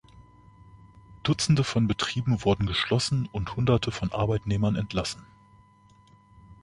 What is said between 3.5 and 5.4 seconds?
Hunderte von Arbeitnehmern entlassen.